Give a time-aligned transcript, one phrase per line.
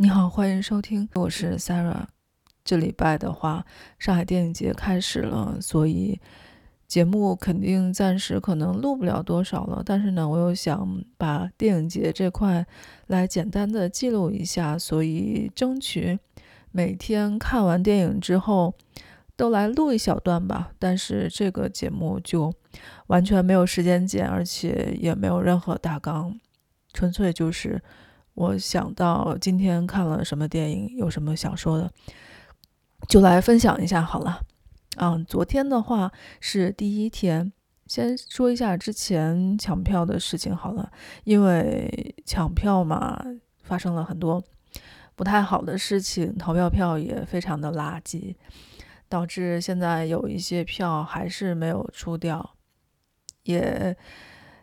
[0.00, 2.04] 你好，欢迎收听，我是 Sarah。
[2.64, 3.66] 这礼拜的话，
[3.98, 6.20] 上海电影节开始了，所以
[6.86, 9.82] 节目肯定暂时可能录不了多少了。
[9.84, 12.64] 但是呢，我又想把电影节这块
[13.08, 16.16] 来简单的记录一下，所以争取
[16.70, 18.72] 每天看完电影之后
[19.34, 20.70] 都来录一小段吧。
[20.78, 22.54] 但是这个节目就
[23.08, 26.38] 完全没有时间剪，而且也没有任何大纲，
[26.92, 27.82] 纯粹就是。
[28.38, 31.90] 我想到今天看了什么电影，有什么想说的，
[33.08, 34.40] 就来分享一下好了。
[34.98, 37.52] 嗯，昨天的话是第一天，
[37.88, 40.88] 先说一下之前抢票的事情好了。
[41.24, 43.20] 因为抢票嘛，
[43.64, 44.40] 发生了很多
[45.16, 48.36] 不太好的事情，逃票票也非常的垃圾，
[49.08, 52.54] 导致现在有一些票还是没有出掉，
[53.42, 53.96] 也。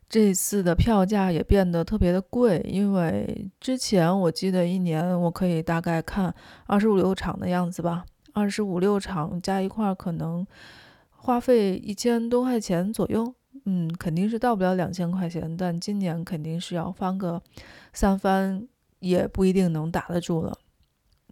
[0.08, 6.34] 这次的票价也变得特别的贵，因为之前我记得一年我可以大概看
[6.68, 10.46] 二十五六场的样子吧，二十五六场加一块可能
[11.10, 13.34] 花费一千多块钱左右，
[13.66, 17.42] 嗯，肯定是到不了两千块钱，但今年肯定是要翻个
[17.92, 18.68] 三番，
[19.00, 20.56] 也不一定能打得住了。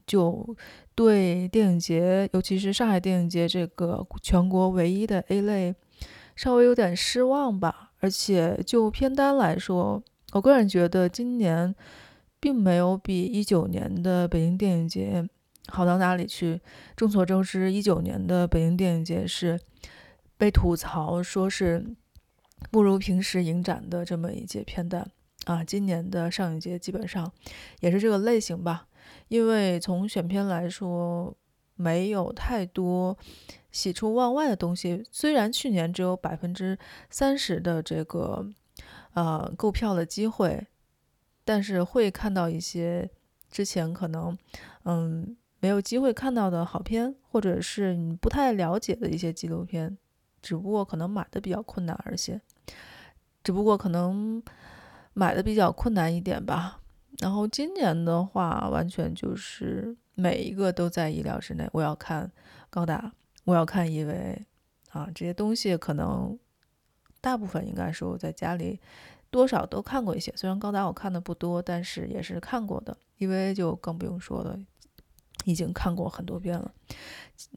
[0.05, 0.55] 就
[0.95, 5.75] 对电影节，尤其是上海电影节这个全国唯一的 A 类，
[6.35, 7.82] 稍微有点失望吧。
[8.03, 11.73] 而且就片单来说，我个人觉得今年
[12.37, 15.25] 并没有比一九年的北京电影节
[15.67, 16.59] 好到哪里去。
[16.97, 19.57] 众所周知，一九年的北京电影节是
[20.37, 21.95] 被吐槽说是
[22.69, 25.09] 不如平时影展的这么一届片单
[25.45, 25.63] 啊。
[25.63, 27.31] 今年的上影节基本上
[27.79, 28.87] 也是这个类型吧，
[29.29, 31.33] 因为从选片来说，
[31.75, 33.17] 没有太多。
[33.71, 36.77] 喜出望外的东西，虽然去年只有百分之
[37.09, 38.47] 三十的这个
[39.15, 40.67] 呃购票的机会，
[41.43, 43.09] 但是会看到一些
[43.49, 44.37] 之前可能
[44.83, 49.97] 嗯没有机会看到的好片，或者是你不太了解的一些纪录片，
[50.39, 52.39] 只不过可能买的比较困难而且，
[53.43, 54.43] 只不过可能
[55.13, 56.82] 买的比较困难一点吧。
[57.23, 61.65] 然后今年的话，完全就是每一个都在意料之内。
[61.71, 62.29] 我要看
[62.69, 63.13] 高达。
[63.45, 64.43] 我要看 EVA，
[64.89, 66.37] 啊，这些东西可能
[67.21, 68.77] 大部分应该说在家里
[69.29, 70.33] 多少都看过一些。
[70.35, 72.97] 虽然高达我看的不多，但是也是看过的。
[73.17, 74.59] 因为就更不用说了，
[75.45, 76.73] 已经看过很多遍了。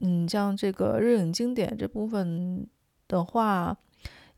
[0.01, 2.69] 嗯，像这个日影经典这部分
[3.09, 3.77] 的话，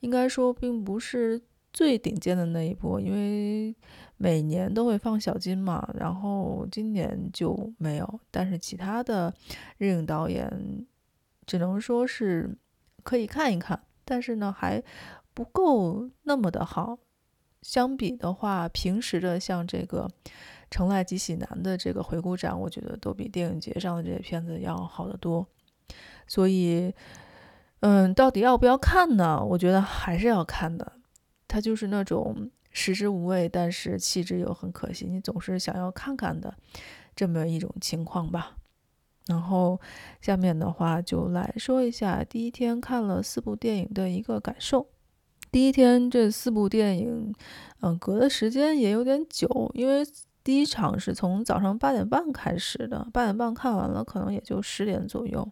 [0.01, 1.43] 应该说并不是
[1.79, 3.73] 最顶尖的那一波，因为
[4.17, 8.21] 每年都会放小金嘛，然后今年就没有。
[8.33, 9.33] 但是其他的
[9.77, 10.85] 日影导演。
[11.47, 12.55] 只能说是
[13.03, 14.83] 可以看一看，但是呢还
[15.33, 16.99] 不够那么的好。
[17.63, 20.07] 相比的话，平时的像这个
[20.71, 25.47] 《城濑吉喜男》的这个回顾展，我觉得都比电影节上的这些片子要好得多。
[26.27, 26.93] 所以，
[27.81, 29.43] 嗯，到底要不要看呢？
[29.43, 30.98] 我觉得还是要看的。
[31.49, 36.55] 它就是那种食之无味，但是弃之又很可惜，你总是想要看看的
[37.17, 38.55] 这么一种情况吧。
[39.27, 39.81] 然后
[40.21, 44.87] 下面的话就来说一下第一天看了四部电影的一个感受。
[45.51, 47.35] 第一天这四部电影，
[47.81, 50.03] 嗯，隔的时间也有点久，因为
[50.45, 55.47] 第一场是从早上八点半开始的，八点半看完了，可能也就十点左右。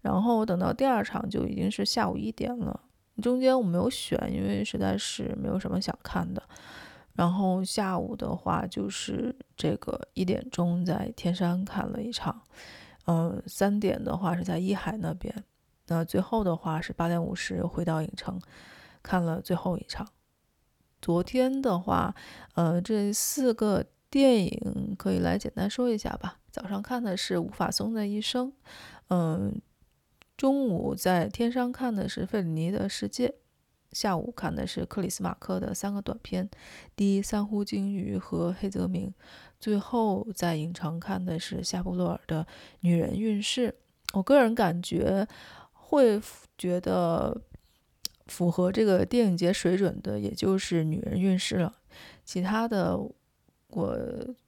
[0.00, 2.80] 然后等到第二场就已经是下午一点了。
[3.22, 6.42] 中间我没有选，因为实在是没有什么想看的。
[7.14, 12.40] 然后下午的话就是这个一点钟在天山看了一场。
[13.06, 15.34] 嗯，三点的话是在一海那边，
[15.86, 18.38] 那最后的话是八点五十回到影城，
[19.02, 20.06] 看了最后一场。
[21.00, 22.14] 昨天的话，
[22.54, 26.38] 呃，这四个电影可以来简单说一下吧。
[26.50, 28.52] 早上看的是吴法松的一生，
[29.08, 29.60] 嗯，
[30.38, 33.34] 中午在天山看的是费里尼的世界。
[33.90, 36.48] 下午看的是克里斯马克的三个短片，
[36.94, 39.08] 《第一三呼鲸鱼》和《黑泽明》。
[39.58, 42.44] 最后在影城看的是夏布洛尔的
[42.82, 43.70] 《女人运势》。
[44.12, 45.26] 我个人感觉
[45.72, 46.20] 会
[46.56, 47.36] 觉得
[48.26, 51.74] 符合这个电影节水准的，也就是《女人运势》了。
[52.24, 52.96] 其他的，
[53.70, 53.98] 我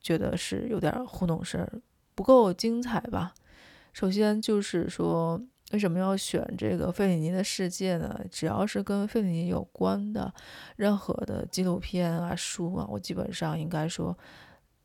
[0.01, 1.83] 觉得是有点糊弄事儿，
[2.15, 3.35] 不够精彩吧。
[3.93, 5.43] 首先就是说。
[5.71, 8.21] 为什么要选这个费里尼的世界呢？
[8.31, 10.33] 只要是跟费里尼有关的
[10.77, 14.17] 任何的纪录片啊、书啊，我基本上应该说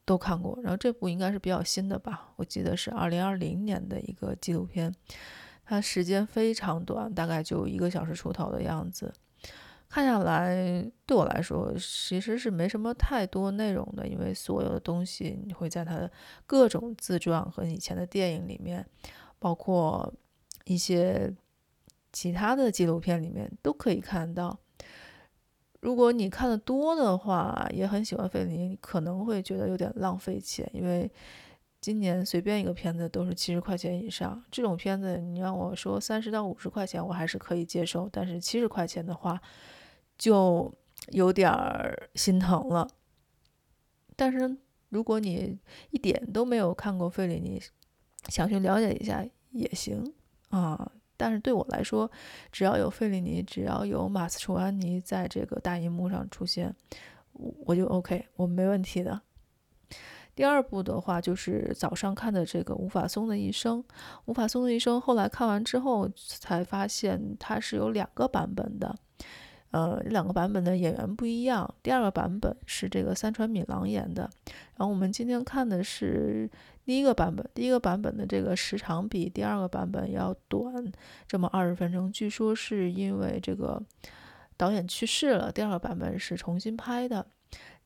[0.05, 0.59] 都看过。
[0.61, 4.93] 然后这部应该是比较新的吧，我记得是二零二零年的一个纪录片，
[5.65, 9.11] 它时间非常短，大概就一个小时出头的样子。
[9.88, 16.11] 看下来，对我来说其实是没什么太多内容的，因为所有的东西你会在他的
[16.45, 18.85] 各种自传和以前的电影里面，
[19.39, 20.13] 包括
[20.65, 21.33] 一些
[22.12, 24.59] 其他的纪录片里面都可以看到。
[25.81, 31.07] 如果你看的多的话，也很喜欢费里尼，可能会觉得有点浪费钱，因为
[31.79, 34.44] 今年随便一个片子都是七十块钱以上。
[34.50, 39.39] 这种片子你让我说三十到五十块钱，我还是可以接受，但是七十块钱的话，
[40.17, 40.73] 就
[41.09, 41.53] 有点
[42.15, 42.88] 心疼了。
[44.15, 44.57] 但是
[44.89, 45.59] 如果你
[45.91, 47.62] 一点都没有看过费里尼，
[48.29, 50.12] 想去了解一下也行
[50.59, 50.91] 啊。
[51.17, 52.11] 但是对我来说，
[52.51, 56.75] 只要有费里尼，只要有马斯楚安尼在这个大荧幕上出现，
[57.65, 59.21] 我就 OK，我没问题的。
[60.35, 63.81] 第二部的话就是早上看的这个吴法松的一生，
[64.25, 68.93] 吴法松的一生后来看完之后才发现它是有两个版本的。
[69.71, 71.73] 呃，两个版本的演员不一样。
[71.83, 74.29] 第二个版本是这个三船敏郎演的，
[74.75, 76.49] 然后我们今天看的是
[76.85, 77.47] 第一个版本。
[77.53, 80.91] 第一个版本的这个时长比第二个版本要短
[81.27, 83.81] 这么二十分钟，据说是因为这个
[84.55, 85.51] 导演去世了。
[85.51, 87.25] 第二个版本是重新拍的。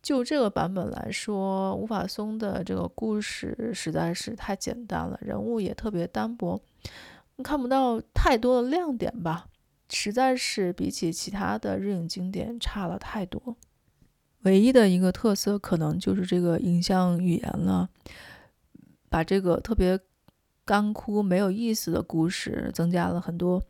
[0.02, 6.62] 就这个版本来说，吴法松的这个故事实在是太简单了，人物也特别单薄，
[7.44, 9.48] 看不到太多的亮点吧。
[9.90, 13.58] 实在是比起其他的日影经典差了太多。
[14.44, 17.90] 唯一的一个特色可能就是这个影像语言了，
[19.20, 20.00] 把这个特别
[20.64, 23.62] 干枯、没有意思的故事增加了很多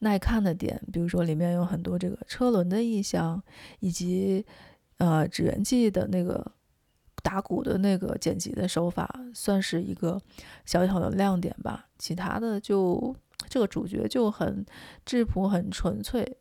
[0.00, 0.78] 耐看的点。
[0.92, 3.42] 比如说里面有很多这个车轮的意象，
[3.80, 4.44] 以及
[4.98, 6.52] 呃指原记的那个
[7.22, 10.20] 打鼓的那个剪辑的手法，算是一个
[10.66, 11.88] 小小的亮点吧。
[11.98, 13.16] 其他的就。
[13.48, 14.66] 这个主角就很
[15.06, 16.36] 质朴、很纯粹，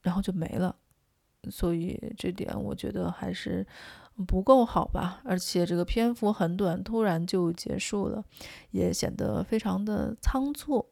[0.00, 0.74] 然后就没了，
[1.50, 3.64] 所以这点我觉得还是
[4.26, 5.20] 不够好吧。
[5.24, 8.24] 而且这个篇幅很短，突然就结束了，
[8.70, 10.86] 也显得非常的仓促。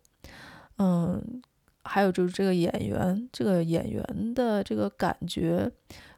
[0.79, 1.43] 嗯，
[1.83, 5.71] 还有就是这个演员，这个演员的这个感觉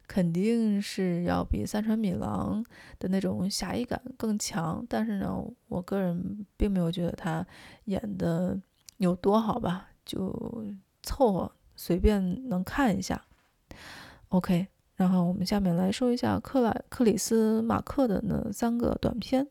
[0.08, 2.64] 肯定是要比三船敏郎
[2.98, 7.46] 的那种侠义感更强，但是呢，我个人并没有觉得他
[7.84, 8.58] 演的。
[8.98, 10.64] 有多好吧，就
[11.02, 13.26] 凑合随便能看一下
[14.30, 14.68] ，OK。
[14.96, 19.46] 然后我们下面来说一下克莱克里斯马克的那三个短片。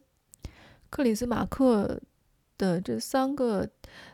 [0.90, 2.00] 克里斯马克
[2.58, 3.70] 的这三个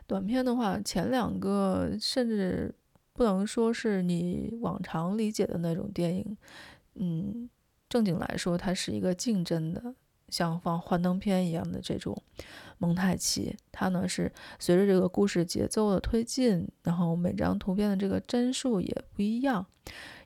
[0.06, 2.74] 短片的话，前两个甚至
[3.12, 6.36] 不能说是你往常理解的那种电影，
[6.94, 7.48] 嗯，
[7.88, 9.94] 正经来说，它是一个竞争的。
[10.28, 12.16] 像放幻灯片一样的这种
[12.78, 19.66] 蒙太奇，它呢是随着这个故事节奏的推进，然后每张图片的这个帧数也不一样。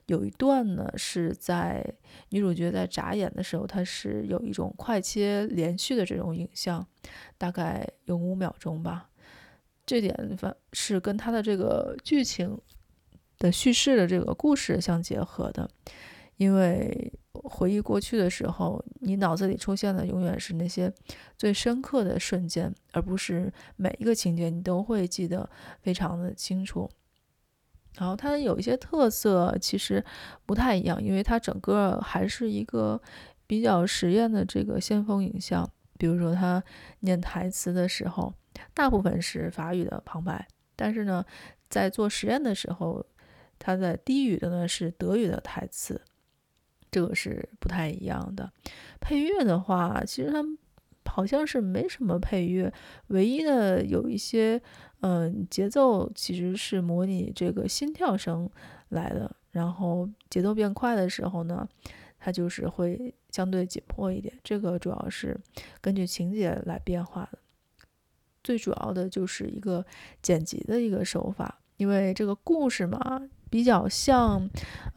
[0.07, 1.85] 有一段呢是在
[2.29, 6.85] 女主角在眨眼的时候，它是有一种快切连续的这种影像，
[7.37, 9.09] 大概有五秒钟吧。
[9.85, 12.59] 这点反是跟它的这个剧情
[13.39, 15.69] 的叙事的这个故事相结合的，
[16.37, 17.13] 因为。
[17.43, 20.91] 回忆过去的时候，你脑子里出现的永远是那些
[21.37, 25.47] 最深刻的瞬间，而不是每一个情节你都会记得
[25.79, 26.89] 非常的清楚。
[27.97, 30.03] 然后它有一些特色，其实
[30.45, 33.01] 不太一样，因为它整个还是一个
[33.45, 35.69] 比较实验的这个先锋影像。
[35.99, 36.63] 比如说他
[36.99, 38.31] 念台词的时候，
[38.75, 41.25] 大部分是法语的旁白，但是呢，
[41.69, 43.03] 在做实验的时候，
[43.57, 45.99] 他在低语的呢是德语的台词。
[46.91, 48.51] 这个是不太一样的。
[49.01, 50.43] 配乐的话，其实它
[51.17, 52.71] 好像是没什么配乐，
[53.07, 54.61] 唯一的有一些，
[54.99, 58.47] 嗯，节奏其实是模拟这个心跳声
[58.89, 59.35] 来的。
[59.49, 61.67] 然后节奏变快的时候呢，
[62.19, 64.31] 它就是会相对紧迫一点。
[64.43, 65.35] 这个主要是
[65.81, 67.39] 根据情节来变化的。
[68.43, 69.83] 最主要的就是一个
[70.21, 73.27] 剪辑的一个手法，因为这个故事嘛。
[73.49, 74.47] 比较像，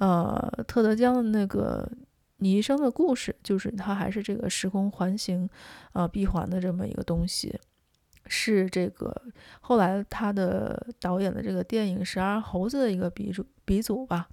[0.00, 0.36] 呃，
[0.66, 1.88] 特德·江的那个
[2.40, 5.48] 《你一生的故事》，就是它还是这个时空环形，
[5.92, 7.58] 呃，闭环的这么一个东西，
[8.26, 9.14] 是这个
[9.60, 14.28] 后来他的导演的这个电影《十二猴子》的一个鼻祖鼻祖吧。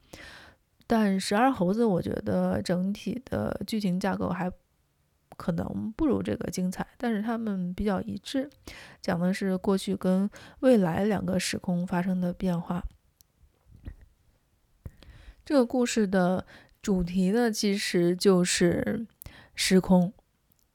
[0.87, 4.49] 但《十二猴子》我觉得整体的剧情架构还
[5.35, 8.49] 可能不如这个精彩，但是他们比较一致，
[9.01, 10.29] 讲的是过去跟
[10.61, 12.83] 未来两个时空发生的变化。
[15.45, 16.45] 这个故事的
[16.87, 19.05] 主题呢，其实就是
[19.55, 20.13] 时空，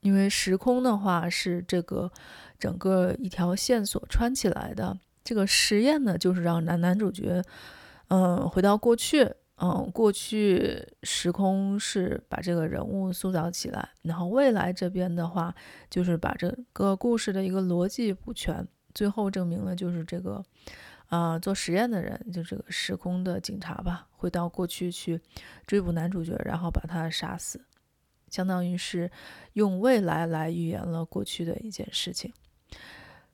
[0.00, 2.12] 因为时空的话是这个
[2.58, 4.98] 整个一条线索穿起来的。
[5.24, 7.42] 这个实验呢，就是让男男主角，
[8.08, 9.26] 嗯、回到过去，
[9.56, 15.54] 嗯，过去时空是把这个人物塑造起来，然后未来这边的话，
[15.88, 20.44] 就是把这个故事的一个逻辑补全，最后证明了就是这个，
[21.12, 25.20] 呃，做实验的人，就这个时空的警察吧，会到过去去
[25.66, 27.60] 追捕男主角，然后把他杀死，
[28.30, 29.10] 相当于是
[29.52, 32.32] 用未来来预言了过去的一件事情。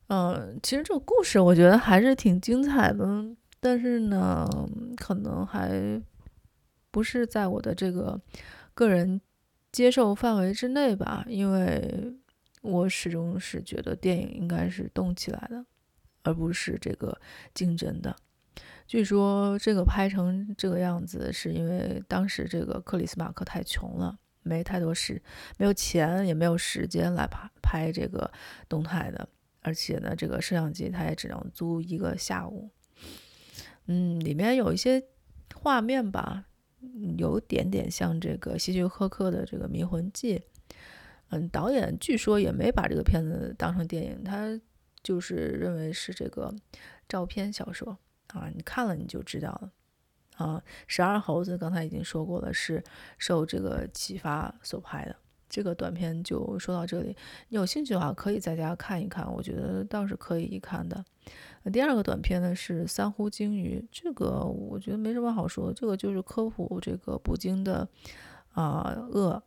[0.07, 3.07] 嗯、其实这个故事我觉得还是挺精彩的，
[3.61, 4.45] 但是呢，
[4.97, 6.01] 可能还。
[6.91, 8.19] 不是在我的这个
[8.73, 9.21] 个人
[9.71, 12.17] 接受范围之内吧，因为
[12.63, 15.63] 我始终是觉得电影应该是动起来的，
[16.23, 17.19] 而不是这个
[17.53, 18.15] 竞争的。
[18.87, 25.21] 据说这个拍成这个样子，是因为当时这个克里斯马克太穷了，没太多时，
[25.57, 28.31] 没有钱，也没有时间来拍拍这个
[28.67, 29.29] 动态的，
[29.61, 32.69] 而且呢，这个摄像机他也只能租一个下午。
[33.85, 35.03] 嗯，里面有一些
[35.53, 36.45] 画面吧。
[37.17, 40.37] 有点点像这个希区柯克的这个《迷魂记》，
[41.27, 44.57] 嗯，导演据说也没把这个片子当成电影，他
[45.03, 46.53] 就是认为是这个
[47.07, 49.71] 照片小说啊，你看了你就知道了
[50.37, 50.63] 啊。
[50.87, 52.83] 十二猴子刚才已经说过了，是
[53.17, 55.15] 受这个启发所拍的。
[55.49, 57.15] 这个短片就说到这里，
[57.47, 61.03] 你有兴趣的话可以在家看一看，我觉得倒是可以一看的。
[61.73, 67.89] 第二个短片呢是三呼鲸鱼，这个我觉得没什么好说，这个就是科普这个捕鲸的
[68.51, 69.41] 啊鳄，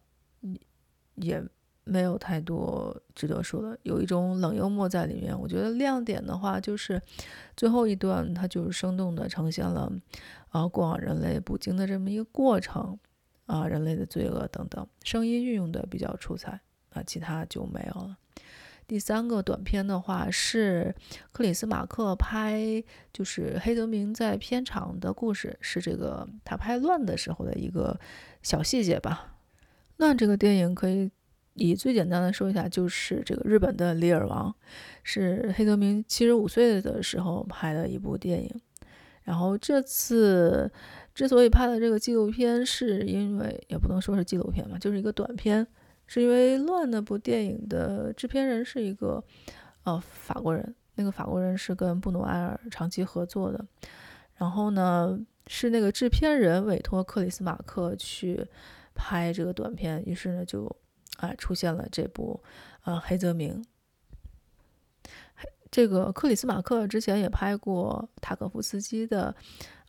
[1.14, 1.40] 也
[1.84, 5.38] 没有太多值得说的，有一种冷幽默在里面。
[5.38, 7.00] 我觉得亮点的话就是
[7.56, 9.92] 最后一段，它就是生动的呈现了
[10.50, 12.98] 啊过往人类捕鲸的这么一个过程
[13.46, 16.60] 啊，人类的罪恶等等，声音运用的比较出彩
[16.90, 18.16] 啊，其他就没有了。
[18.86, 20.94] 第三个短片的话是
[21.30, 27.98] 克里斯马克拍，就是黑泽明在片场的故事，是这个他拍《乱》的时候的一个
[28.42, 29.36] 小细节吧。
[29.96, 31.10] 《乱》这个电影可以
[31.54, 34.50] 以最简单的说一下，就是这个日本的《李尔王》，
[35.02, 38.50] 是黑泽明七十五岁的时候拍的一部电影。
[39.24, 40.70] 然后这次
[41.14, 45.66] 之所以拍的这个纪录片，是因为也不能说是纪录片嘛，就是一个短片。
[46.04, 49.22] 是因为《乱》那部电影的制片人是一个
[49.84, 53.64] 呃法国人，那个法国人是跟布努埃尔长期合作的，
[54.34, 58.44] 然后呢是那个制片人委托克里斯马克去
[58.94, 60.70] 拍这个短片，于是呢就
[61.22, 62.42] 啊、出现了这部
[62.84, 63.64] 呃黑泽明。
[65.70, 69.34] 这个克里斯马克之前也拍过塔可夫斯基的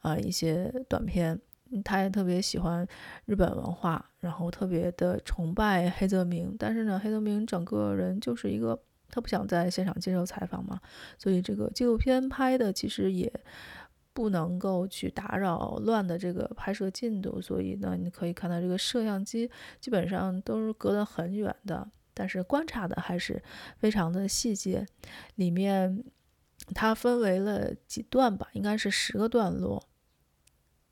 [0.02, 1.42] 啊、一些短片。
[1.84, 2.88] 他也特别喜欢
[3.26, 6.56] 日本文化，然后特别的崇拜黑泽明。
[6.60, 10.80] 但是呢，黑泽明整个人就是一个，他不想在现场接受采访嘛，
[11.18, 13.34] 所以这个纪录片拍的其实也
[14.14, 17.42] 不能够去打扰乱的这个拍摄进度。
[17.42, 23.42] 所以呢，你可以看到这个摄像机基本上都是隔得很远的，但是观察的还是
[23.78, 24.86] 非常的细节。
[25.36, 26.04] 里面
[26.74, 29.84] 它分为了几段吧，应该是十个段落。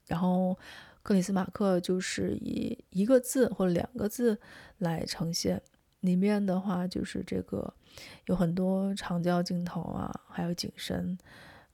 [0.08, 0.58] 然后，
[1.04, 4.40] 克里斯马克就是以一个字或两个字
[4.80, 5.62] 来呈现。
[6.02, 7.72] 里面的话就是这个
[8.26, 11.16] 有很多长焦镜头啊，还有景深，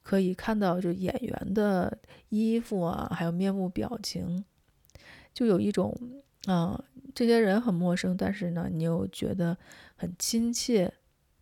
[0.08, 1.98] 可以看到就演员的
[2.30, 4.42] 衣服啊，还有面部表情，
[5.34, 5.94] 就有一种
[6.46, 6.82] 啊，
[7.14, 9.58] 这些人很陌生，但是呢，你又觉得
[9.98, 10.94] 很亲切。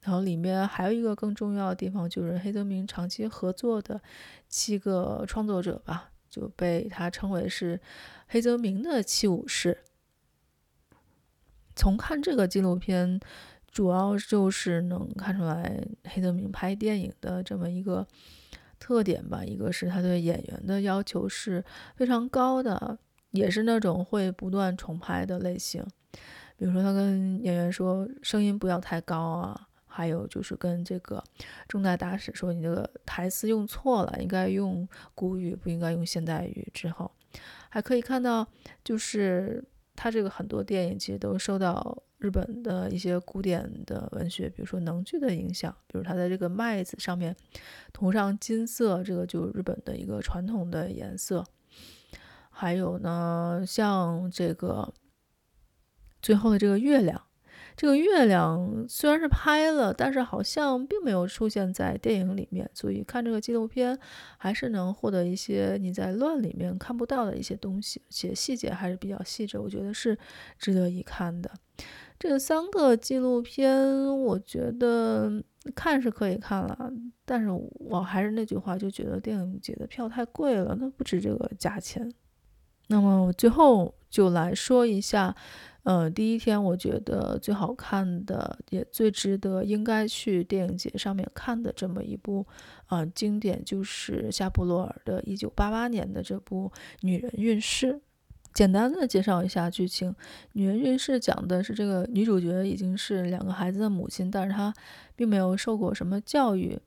[0.02, 4.02] 然后里面还有一个更重要的地方，就是黑泽明长期合作的
[4.50, 6.10] 七个创作者吧。
[6.28, 7.80] 就被他称为是
[8.28, 9.78] 黑泽明的七武士。
[11.76, 13.20] 从看这个纪录片，
[13.72, 18.08] 主要就是能看出来黑泽明拍电影的这么一个
[18.86, 19.44] 特点吧。
[19.44, 21.64] 一个是他对演员的要求是
[21.96, 23.00] 非常高的，
[23.32, 25.84] 也是那种会不断重拍的类型。
[26.56, 29.68] 比如说，他跟演员说声音不要太高啊。
[29.88, 31.24] 还有就是跟这个
[31.70, 36.70] 中代大使说，你这个台词用错了，应该用古语，不应该用现代语。
[36.74, 37.10] 之后
[37.70, 38.46] 还可以看到，
[38.84, 39.64] 就是
[39.96, 45.72] 他这个很多电影其实都受到日本的一些古典的文学，比如说能剧的影响。
[45.86, 47.36] 比如他在这个麦子上面
[47.94, 51.46] 涂上金色，这个就是日本的一个传统的颜色。
[52.50, 54.92] 还有呢，像这个
[56.20, 57.22] 最后的这个月亮。
[57.78, 64.00] 这个月亮虽然是拍了，但是好像并没有出现在电影里面，所以看这个纪录片
[64.38, 70.18] 还是能获得一些你在乱里面看不到的一些东西，且细节还是比较细致，我觉得是
[70.58, 71.52] 值得一看的。
[72.18, 73.78] 这三个纪录片，
[74.22, 75.44] 我觉得
[75.76, 76.92] 看是可以看了，
[77.26, 82.12] 但是我还是那句话，就觉得电影节的票太贵了，那不值这个价钱。
[82.88, 85.36] 那么最后就来说一下，
[85.84, 92.46] 呃，第一天我觉得最好看的，也最值得应该去电影节上面看的这么一部，
[92.90, 97.94] 呃，经典就是夏布罗尔的一九八八年的这部《女人运势》。
[98.56, 100.12] 简单的介绍一下剧情，
[100.54, 104.74] 《女人运势》讲的是这个女主角已经是两个孩子的母亲，但是她
[105.14, 106.80] 并没有受过什么教育。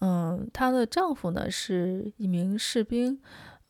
[0.00, 3.20] 嗯，她的丈夫呢是一名士兵。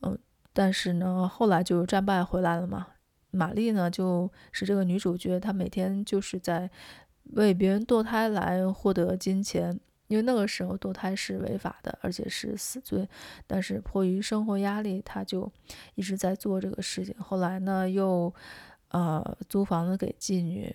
[0.02, 0.16] 嗯
[0.52, 2.88] 但是呢，后来就战败回来了嘛。
[3.30, 6.68] 玛丽呢，就是这个女主角，她每天就是在
[7.34, 9.78] 为别人堕胎来获得金钱，
[10.10, 13.08] 因为那个时候堕胎是违法的，而且是死罪。
[13.46, 15.50] 但是迫于生活压力，他就
[15.94, 17.14] 一直在做这个事情。
[17.16, 18.34] 后来呢，又
[18.88, 20.74] 呃租房子给妓女，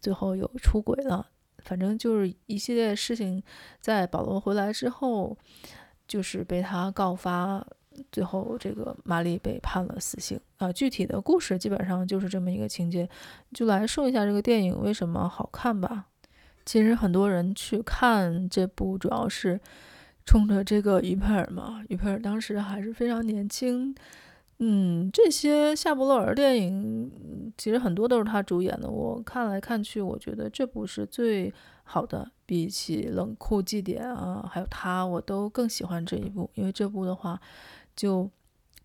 [0.00, 1.28] 最后又出轨了。
[1.58, 3.40] 反正就是一系列事情，
[3.80, 5.38] 在保罗回来之后，
[6.08, 7.64] 就是被他告发。
[8.10, 10.72] 最后，这个玛丽被判了死刑啊。
[10.72, 13.06] 具体的故事基本上就是这么一个情节，
[13.52, 16.06] 就来说一下这个电影为什么好看吧。
[16.64, 19.60] 其实很多人去看这部，主要是
[20.24, 21.82] 冲着这个于佩尔嘛。
[21.88, 23.94] 于佩尔当时还是非常年轻。
[24.58, 28.88] 嗯，这些夏布洛尔电影其实很多都是他主演的。
[28.88, 31.52] 我看来看去，我觉得这部是最
[31.84, 37.40] 好的，比起《冷酷祭典》啊，还有他，我都更喜欢这一部，因为这部的话。
[37.94, 38.30] 就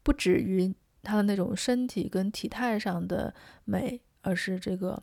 [0.03, 5.01] 不止于他的那种身体跟体态上的美，而是这个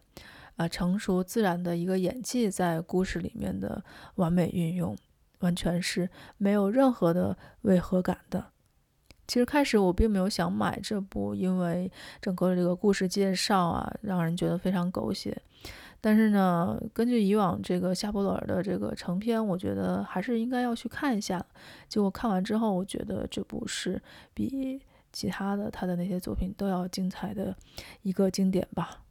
[0.57, 3.85] 啊、成熟自然的一个演技在故事里面的
[4.17, 4.97] 完美运用，
[5.41, 8.47] 完全是没有任何的违和感的。
[9.27, 15.41] 其实开始我并没有想买这部，因为整个这个故事介绍啊，让人觉得非常狗血。
[16.01, 21.43] 但是呢，根据以往这个夏布罗尔的这个成片，我觉得还是应该要去看一下。
[21.89, 24.01] 结果看完之后，我觉得这部是
[24.35, 24.79] 比
[25.11, 27.57] 其他的他的那些作品都要精彩的
[28.03, 29.04] 一个经典吧。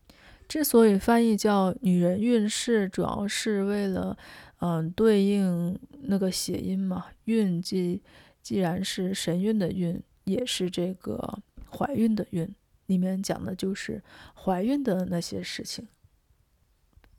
[0.54, 4.16] 之所以翻译叫“女人运势”，主要是为了
[4.60, 8.04] 嗯对应那个谐音嘛，“运”既
[8.44, 11.39] 既然是神韵的“韵”，也是这个
[11.72, 12.48] 怀孕的“孕”，
[12.86, 14.04] 里面讲的就是
[14.36, 15.88] 怀孕的那些事情。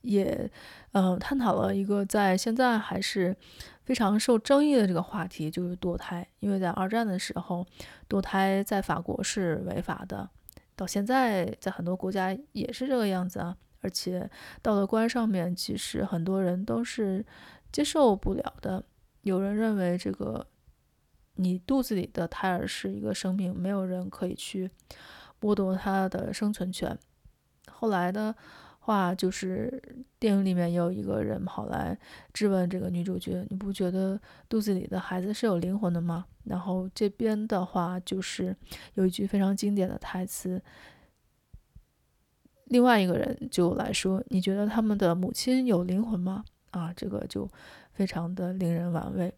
[0.03, 0.49] 也，
[0.92, 3.37] 呃，探讨了一个在现在还是
[3.83, 6.25] 非常受争议的这个话题，就是堕胎。
[6.38, 7.66] 因为在二战的时候，
[8.09, 10.31] 堕胎在法国是违法的，
[10.76, 13.56] 到现在在很多国家也是这个样子啊。
[13.80, 14.30] 而且
[14.62, 17.22] 道德观上面，其实很多人都是
[17.70, 18.82] 接受不了的。
[19.20, 20.46] 有人认为这个
[21.34, 24.70] 你肚子里的胎儿是一个生命，没有人可以去
[25.38, 26.98] 剥夺他的生存权。
[27.70, 28.34] 后来呢，
[28.85, 29.83] 话就是
[30.18, 31.99] 电影里面也有一个人跑来
[32.35, 38.55] 质问这个女主角：“你不觉得肚子里的孩子是有灵魂的吗？”然后这边的话就是
[38.92, 40.62] 有一句非常经典的台词，
[42.66, 47.51] 另外一个人就来说：“你觉得他们的母亲有灵魂吗？”啊，这个就
[47.92, 49.33] 非常的令人玩味。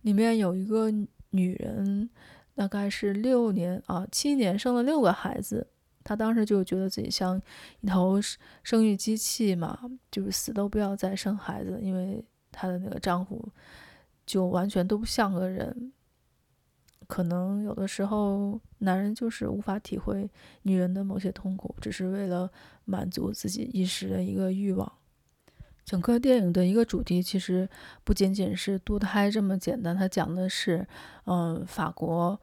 [0.00, 0.90] 里面有一个
[1.30, 2.10] 女人，
[2.56, 5.68] 大概是六年啊七年生了六个孩子。
[6.02, 7.40] 她当时就觉得自己像
[7.80, 8.18] 一头
[8.62, 9.78] 生育机器嘛，
[10.10, 13.46] 就是死都不要再生孩子，因为她的那个丈夫
[14.24, 15.92] 就完全都不像个人。
[17.06, 20.30] 可能有的时候男人就是无法体会
[20.62, 22.50] 女人的某些痛苦，只是为了
[22.84, 24.90] 满足自己一时的一个欲望。
[25.84, 27.68] 整个电影的一个主题其实
[28.04, 30.86] 不仅仅是堕胎这么简单，它讲的是，
[31.24, 32.40] 嗯，法国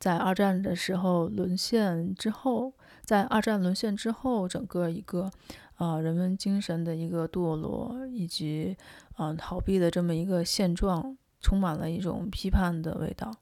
[0.00, 2.72] 在二战的时候沦陷之后。
[3.08, 5.30] 在二战沦陷之后，整个一个，
[5.78, 8.76] 呃，人文精神的一个堕落，以及，
[9.16, 13.34] 嗯、逃避的这么一个现状，充满了一种批判的味道。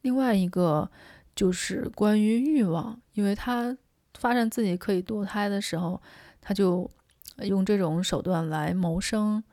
[0.00, 0.90] 另外一个
[1.36, 3.76] 就是关于欲望，因为他
[4.14, 6.00] 发现自己可以堕胎的时候，
[6.40, 6.90] 他就
[7.42, 9.44] 用这种手段来谋生，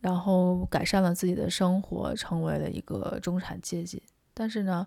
[0.00, 4.02] 然后改善了自己的生活，成为了一个中产阶级。
[4.34, 4.84] 但是呢，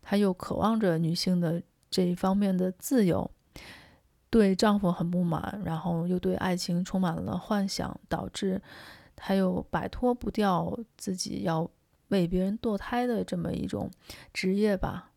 [0.00, 1.62] 他又渴望着女性的。
[1.94, 3.30] 这一方面的自由，
[4.28, 8.60] 对丈夫很不满，然后又对爱情充满了幻想，导致
[9.14, 11.70] 她又摆脱不掉自己要
[12.08, 13.88] 为别人堕胎的这么一种
[14.32, 15.12] 职业吧。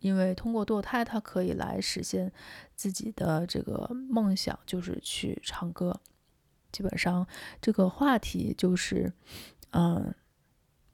[0.00, 2.30] 因为通过堕胎，她可以来实现
[2.76, 5.98] 自己的这个梦想，就是去唱歌。
[6.70, 7.26] 基本上
[7.62, 9.10] 这个话题就是，
[9.70, 10.14] 嗯。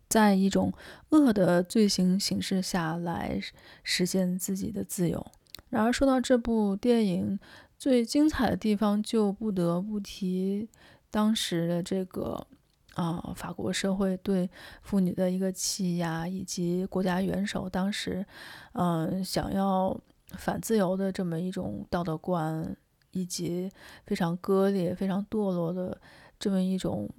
[0.09, 0.73] 在一种
[1.11, 3.41] 恶的罪行形式下来
[3.83, 5.25] 实现自己的自由。
[5.69, 7.39] 然而，说到这部电影
[7.77, 10.69] 最精彩的地方，就不得不提
[11.11, 12.47] 当时的这个
[12.95, 14.49] 啊、法国社会对
[14.81, 18.25] 妇女的一个欺压，以及国家元首当时，
[18.73, 19.99] 嗯、想要
[20.31, 22.75] 反自由的这么一种道德观，
[23.11, 23.71] 以及
[24.07, 26.01] 非常割裂、非常堕落的
[26.39, 27.11] 这么一种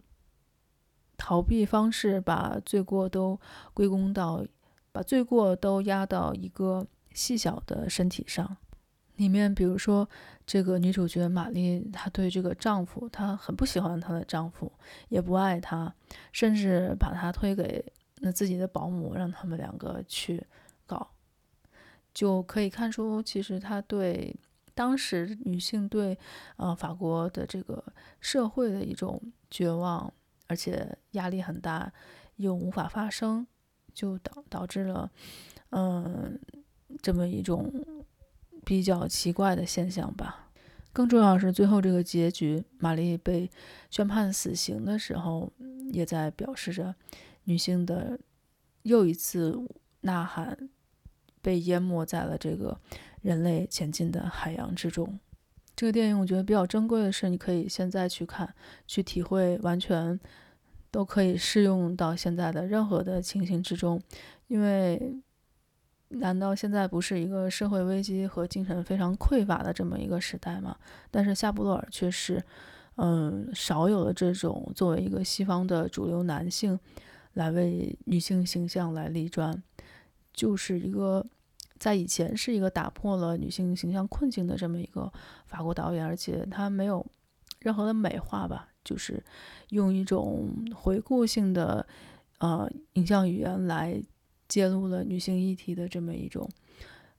[1.17, 3.39] 逃避方式，把罪过都
[3.73, 4.45] 归功到，
[4.91, 8.57] 把罪过都压到一个细小的身体上。
[9.15, 10.07] 里面，比如说
[10.45, 14.71] 这个女主角玛丽，她对这个丈夫，她很不喜欢她的丈夫，
[15.09, 15.91] 也不爱他，
[16.31, 17.83] 甚至把她推给
[18.19, 20.45] 那自己的保姆，让他们两个去
[20.85, 21.09] 搞，
[22.13, 24.35] 就可以看出，其实她对
[24.75, 26.15] 当时女性对
[26.57, 27.83] 呃法国的这个
[28.21, 30.13] 社会的一种绝望，
[30.47, 31.91] 而且压力很大，
[32.37, 33.45] 又无法发声，
[33.93, 35.11] 就导导致了
[35.69, 36.39] 嗯、
[37.01, 37.71] 这么一种。
[38.65, 40.49] 比较奇怪的现象吧。
[40.91, 43.49] 更重要是最后这个结局，玛丽被
[43.89, 45.49] 宣判死刑的时候，
[45.93, 46.93] 也在表示着
[47.45, 48.19] 女性的
[48.81, 49.57] 又一次
[50.01, 50.69] 呐喊
[51.41, 52.77] 被淹没在了这个
[53.21, 55.17] 人类前进的海洋之中。
[55.77, 58.53] 这个电影我觉得比较珍贵的是，你可以现在去看，
[58.85, 60.19] 去体会，完全
[60.91, 64.01] 都可以适用到现在的任何的情形之中，
[64.47, 65.21] 因为。
[66.09, 70.73] 难道现在不是一个社会危机和精神非常匮乏的这么一个时代吗？
[71.11, 72.41] 但是夏布洛尔却是，
[72.95, 76.79] 嗯，少有的这种作为一个西方的主流男性
[77.33, 79.61] 来为女性形象来立传，
[80.31, 81.25] 就是一个
[81.79, 85.11] 在以前是一个打破了女性形象困境的这么一个
[85.45, 87.05] 法国导演，而且他没有
[87.59, 89.23] 任何的美化吧，就是
[89.69, 91.87] 用一种回顾性的
[92.39, 94.01] 呃影像语言来。
[94.49, 96.49] 揭露了女性议题的这么一种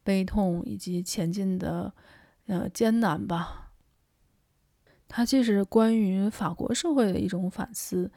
[0.03, 1.93] 悲痛以及前进的
[2.47, 3.71] 呃艰难吧。
[5.07, 8.11] 它既是关于法国社会的一种反思，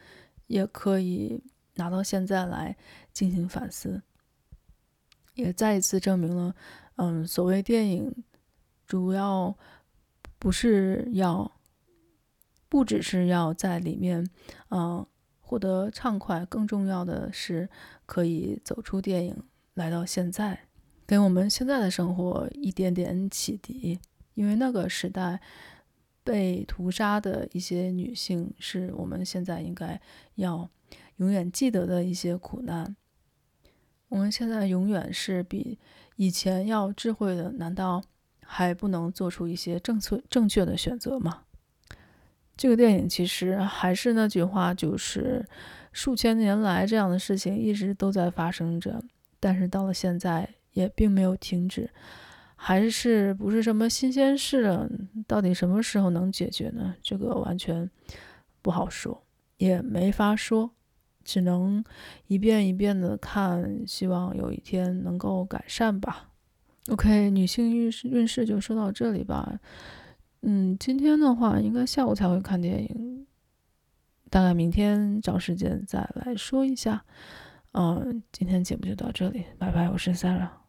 [0.47, 1.43] 也可以
[1.75, 2.77] 拿到现在来
[3.11, 4.01] 进行反思，
[5.33, 6.55] 也再一次证明了，
[6.95, 8.23] 嗯，所谓电影
[8.85, 9.57] 主要
[10.39, 11.51] 不是要，
[12.67, 14.29] 不只是要在里面，
[14.69, 15.05] 嗯。
[15.43, 17.67] 获得畅快，更重要的是
[18.05, 19.35] 可以走出电影，
[19.73, 20.57] 来到现在，
[21.05, 23.99] 给我们现在的生活一点点启迪。
[24.33, 25.41] 因为那个时代
[26.23, 29.99] 被屠杀的一些女性，是我们现在应该
[30.35, 30.69] 要
[31.17, 32.95] 永远记得的一些苦难。
[34.11, 35.79] 我们现在永远是比
[36.17, 38.03] 以前要智慧的，难道
[38.43, 41.43] 还不能做出一些正确正确的选择吗？
[42.57, 45.47] 这个电影其实还是那句话，就是
[45.93, 49.01] 数千年来这样的事情一直都在发生着，
[49.39, 51.89] 但是到了现在也并没有停止，
[52.57, 54.89] 还是不是什么新鲜事了？
[55.25, 56.93] 到底什么时候能解决呢？
[57.01, 57.89] 这个完全
[58.61, 59.23] 不好说，
[59.55, 60.71] 也没法说，
[61.23, 61.83] 只能
[62.27, 66.29] 一遍一遍的看，希望有一天能够改善吧。
[66.89, 69.59] OK，女性运势运势就说到这里吧。
[70.41, 73.27] 嗯，今天的话应该下午才会看电影，
[74.29, 77.05] 大概明天找时间再来说一下。
[77.73, 80.60] 嗯，今天节目就到这里，拜拜，我是 Sara。